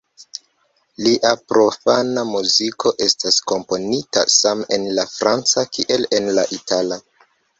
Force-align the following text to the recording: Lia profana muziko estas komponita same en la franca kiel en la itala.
Lia 1.07 1.33
profana 1.51 2.23
muziko 2.29 2.93
estas 3.09 3.37
komponita 3.53 4.25
same 4.37 4.67
en 4.79 4.89
la 5.01 5.05
franca 5.11 5.67
kiel 5.77 6.11
en 6.21 6.33
la 6.39 6.49
itala. 6.61 6.99